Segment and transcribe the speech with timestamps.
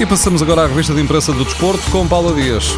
[0.00, 2.76] E passamos agora à revista de imprensa do desporto com Paula Dias.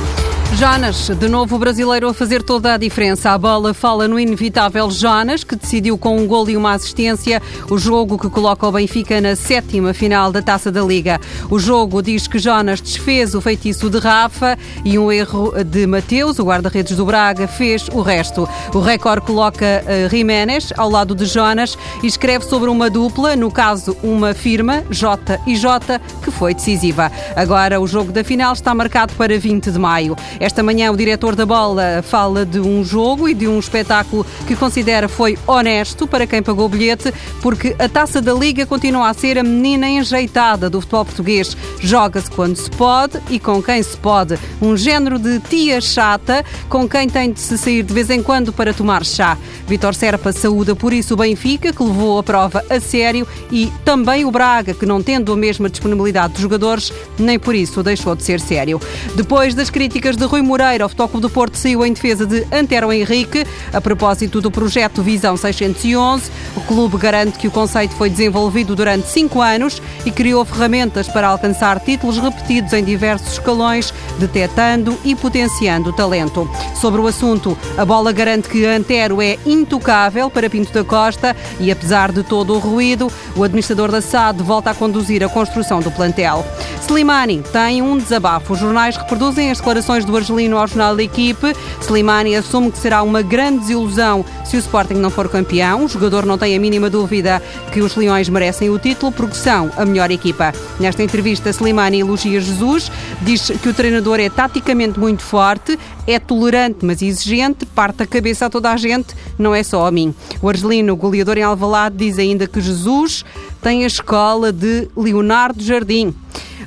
[0.57, 3.31] Jonas, de novo o brasileiro a fazer toda a diferença.
[3.31, 7.41] A bola fala no inevitável Jonas, que decidiu com um gol e uma assistência
[7.71, 11.19] o jogo que coloca o Benfica na sétima final da Taça da Liga.
[11.49, 16.39] O jogo diz que Jonas desfez o feitiço de Rafa e um erro de Mateus,
[16.39, 18.47] o guarda-redes do Braga, fez o resto.
[18.75, 23.51] O recorde coloca uh, Jiménez ao lado de Jonas e escreve sobre uma dupla, no
[23.51, 27.11] caso uma firma, J e J, que foi decisiva.
[27.35, 30.17] Agora o jogo da final está marcado para 20 de maio.
[30.41, 34.57] Esta manhã, o diretor da bola fala de um jogo e de um espetáculo que
[34.57, 39.15] considera foi honesto para quem pagou o bilhete, porque a taça da Liga continua a
[39.15, 41.55] ser a menina enjeitada do futebol português.
[41.79, 44.39] Joga-se quando se pode e com quem se pode.
[44.63, 48.51] Um género de tia chata com quem tem de se sair de vez em quando
[48.51, 49.37] para tomar chá.
[49.67, 54.25] Vitor Serpa saúda por isso o Benfica, que levou a prova a sério, e também
[54.25, 58.23] o Braga, que não tendo a mesma disponibilidade de jogadores, nem por isso deixou de
[58.23, 58.81] ser sério.
[59.15, 62.93] Depois das críticas de Rui Moreira, o Futebol do Porto saiu em defesa de Antero
[62.93, 63.45] Henrique.
[63.73, 69.09] A propósito do projeto Visão 611, o clube garante que o conceito foi desenvolvido durante
[69.09, 75.91] cinco anos e criou ferramentas para alcançar títulos repetidos em diversos escalões, detectando e potenciando
[75.91, 76.49] o talento.
[76.81, 81.73] Sobre o assunto, a bola garante que Antero é intocável para Pinto da Costa e,
[81.73, 85.91] apesar de todo o ruído, o administrador da SAD volta a conduzir a construção do
[85.91, 86.47] plantel.
[86.91, 88.53] Slimani tem um desabafo.
[88.53, 91.55] Os jornais reproduzem as declarações do Argelino ao jornal da equipe.
[91.81, 95.85] Slimani assume que será uma grande desilusão se o Sporting não for campeão.
[95.85, 97.41] O jogador não tem a mínima dúvida
[97.73, 100.53] que os Leões merecem o título porque são a melhor equipa.
[100.81, 102.91] Nesta entrevista, Slimani elogia Jesus,
[103.23, 108.47] diz que o treinador é taticamente muito forte, é tolerante mas exigente, parte a cabeça
[108.47, 110.13] a toda a gente, não é só a mim.
[110.43, 113.25] O Argelino, goleador em Alvalade, diz ainda que Jesus
[113.63, 116.13] tem a escola de Leonardo Jardim.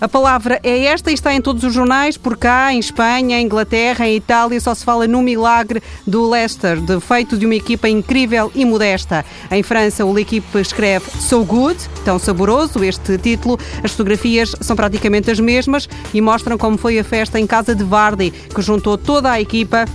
[0.01, 3.45] A palavra é esta e está em todos os jornais, por cá, em Espanha, em
[3.45, 7.87] Inglaterra, em Itália, só se fala no milagre do Leicester, de feito de uma equipa
[7.87, 9.25] incrível e modesta.
[9.51, 13.59] Em França, o equipe escreve So Good, tão saboroso este título.
[13.83, 17.83] As fotografias são praticamente as mesmas e mostram como foi a festa em casa de
[17.83, 19.85] Vardy, que juntou toda a equipa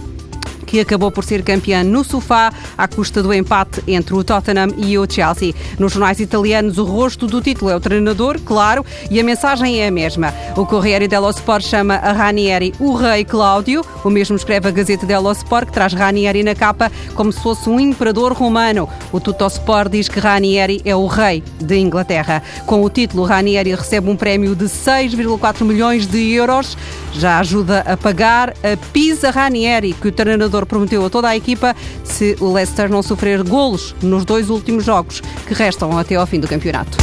[0.68, 4.98] que acabou por ser campeã no sofá à custa do empate entre o Tottenham e
[4.98, 5.54] o Chelsea.
[5.78, 9.88] Nos jornais italianos, o rosto do título é o treinador, claro, e a mensagem é
[9.88, 10.32] a mesma.
[10.56, 15.06] O Corriere dello Sport chama a Ranieri o Rei Cláudio, o mesmo escreve a Gazeta
[15.06, 18.86] dello Sport, que traz Ranieri na capa como se fosse um imperador romano.
[19.10, 22.42] O Tuttosport diz que Ranieri é o rei de Inglaterra.
[22.66, 26.76] Com o título, Ranieri recebe um prémio de 6,4 milhões de euros.
[27.18, 31.74] Já ajuda a pagar a Pisa Ranieri, que o treinador prometeu a toda a equipa
[32.04, 36.38] se o Leicester não sofrer golos nos dois últimos jogos que restam até ao fim
[36.38, 36.96] do campeonato.